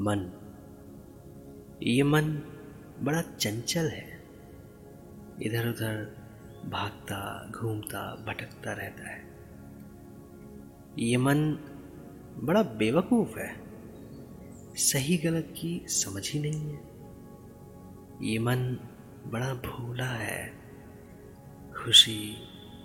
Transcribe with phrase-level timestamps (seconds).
[0.00, 0.32] मन।
[1.82, 2.32] ये मन
[3.00, 4.24] बड़ा चंचल है।
[5.42, 6.16] इधर उधर
[6.68, 9.30] भागता, घूमता, भटकता रहता है।
[10.98, 11.52] ये मन
[12.36, 13.60] बड़ा बेवकूफ़ है।
[14.74, 16.80] सही गलत की समझ ही नहीं है।
[18.22, 18.76] ये मन
[19.26, 20.52] बड़ा भोला है।
[21.76, 22.36] खुशी,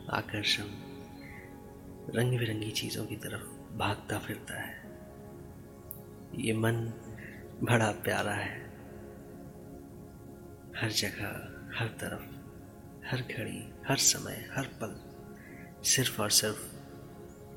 [0.09, 0.63] आकर्षण
[2.09, 4.85] रंग बिरंगी चीज़ों की तरफ़ भागता फिरता है।
[6.35, 6.93] ये मन
[7.63, 8.65] बड़ा प्यारा है।
[10.77, 11.27] हर जगह,
[11.79, 12.35] हर तरफ़,
[13.07, 15.15] हर घड़ी, हर समय, हर पल
[15.83, 16.75] सिर्फ़ और सिर्फ़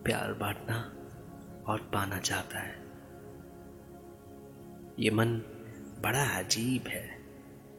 [0.03, 0.93] प्यार बांटना
[1.67, 2.75] और पाना चाहता है।
[4.99, 5.39] ये मन
[6.01, 7.19] बड़ा अजीब है,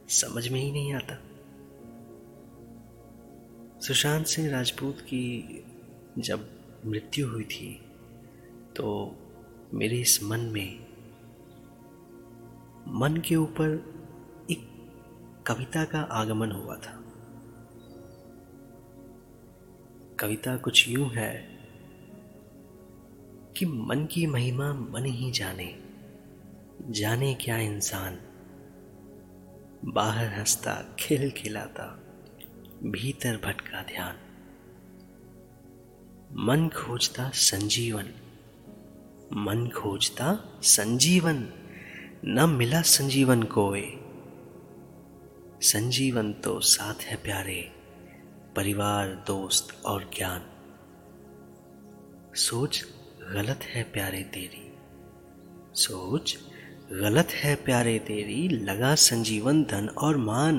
[0.10, 1.24] समझ में ही नहीं आता।
[3.80, 5.64] सुशांत सिंह राजपूत की
[6.18, 7.92] जब मृत्यु हुई थी
[8.76, 9.16] तो
[9.74, 10.89] मेरे इस मन में
[13.00, 13.94] मन के ऊपर
[14.52, 14.70] एक
[15.48, 17.04] कविता का आगमन हुआ था।
[20.20, 21.60] कविता कुछ यूँ है
[23.58, 25.84] कि मन की महिमा मन ही जाने
[26.82, 28.20] जाने क्या इंसान।
[29.86, 32.04] बाहर हंसता, खिल खिलाता,
[32.84, 34.16] भीतर भटका ध्यान।
[36.34, 38.06] मन खोजता संजीवन,
[39.34, 41.59] मन खोजता संजीवन।
[42.26, 43.82] न मिला संजीवन कोय
[45.62, 47.72] संजीवन तो साथ है प्यारे,
[48.56, 50.42] परिवार, दोस्त और ज्ञान।
[52.36, 52.86] सोच
[53.34, 54.74] गलत है प्यारे तेरी।
[55.74, 56.38] सोच
[56.92, 60.56] गलत है प्यारे तेरी, लगा संजीवन धन और मान।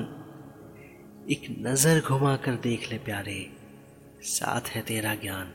[1.31, 3.49] एक नज़र घुमा कर देख ले प्यारे,
[4.21, 5.53] साथ है तेरा ज्ञान।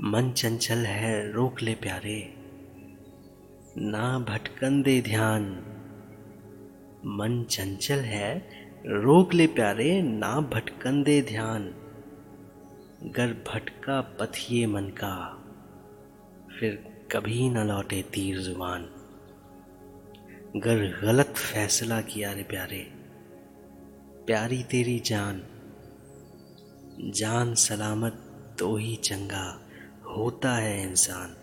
[0.00, 2.41] मन चंचल है, रोक ले प्यारे।
[3.78, 5.44] ना भटकन दे ध्यान।
[7.06, 8.38] मन चंचल है,
[8.86, 11.74] रोक ले प्यारे, ना भटकन दे ध्यान।
[13.04, 15.14] गर भटका पथ ये मन का,
[16.58, 16.74] फिर
[17.12, 18.88] कभी न लौटे तीर ज़ुबान।
[20.56, 22.92] गर गलत फैसला किया रे प्यारे,
[24.26, 25.42] प्यारी तेरी जान।
[27.10, 28.24] जान सलामत
[28.58, 29.60] तो ही चंगा,
[30.16, 31.36] होता है इंसान।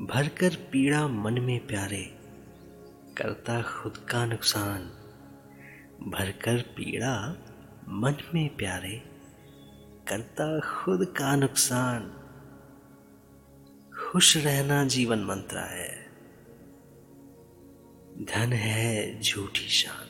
[0.00, 2.18] भरकर पीड़ा मन में प्यारे,
[3.16, 4.80] करता खुद का नुकसान।
[6.10, 7.36] भरकर पीड़ा
[7.88, 9.02] मन में प्यारे,
[10.08, 12.02] करता खुद का नुकसान।
[13.98, 16.06] खुश रहना जीवन मंत्र है।
[18.24, 20.06] धन है झूठी शान।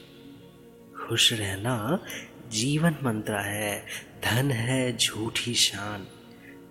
[1.00, 2.04] खुश रहना
[2.48, 3.86] जीवन मंत्र है।
[4.24, 6.06] धन है झूठी शान।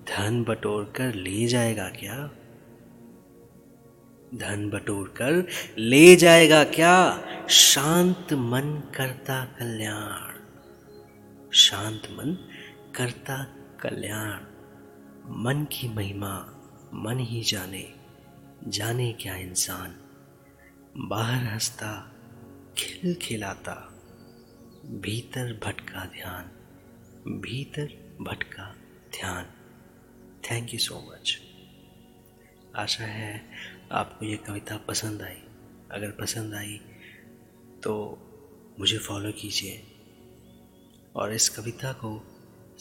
[0.08, 2.32] धन बटोर कर ले जाएगा क्या?
[4.36, 5.48] धन बटोर कर
[5.78, 7.26] ले जाएगा क्या?
[7.50, 10.40] शांत मन करता कल्याण।
[11.52, 12.38] शांत मन
[12.96, 13.44] करता
[13.82, 14.42] कल्याण।
[15.30, 16.54] मन की महिमा,
[16.94, 17.94] मन ही जाने।
[18.68, 19.96] जाने क्या इंसान?
[20.98, 22.16] बाहर हंसता,
[22.78, 24.02] खिल खिलाता।
[24.86, 26.44] भीतर भटका ध्यान।
[27.32, 28.76] भीतर भटका
[29.12, 29.46] ध्यान।
[30.52, 31.49] थैंक यू सो मच
[32.80, 33.42] आशा है
[33.92, 35.42] आपको ये कविता पसंद आई।
[35.92, 36.80] अगर पसंद आई
[37.84, 37.96] तो
[38.80, 39.82] मुझे फॉलो कीजिए।
[41.16, 42.12] और इस कविता को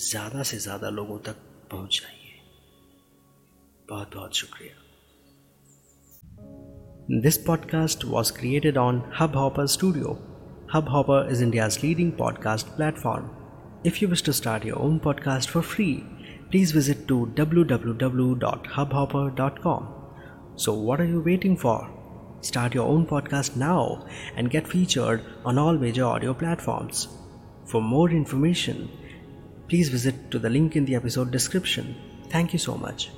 [0.01, 1.37] ज़्यादा से ज़्यादा लोगों तक
[1.71, 2.35] पहुँचाइए।
[3.89, 4.75] बहुत बहुत शुक्रिया।
[7.21, 9.03] This podcast was created on
[9.37, 10.13] Hubhopper studio
[10.89, 13.31] Hubhopper is India's leading podcast platform
[13.87, 15.87] if you wish to start your own podcast for free
[16.51, 19.95] please visit to www.hubhopper.com.
[20.57, 21.89] So, what are you waiting for?
[22.41, 27.09] Start your own podcast now and get featured on all major audio platforms.
[27.67, 28.89] For more information,
[29.69, 31.97] please visit to the link in the episode description.
[32.31, 33.11] Thank you so much.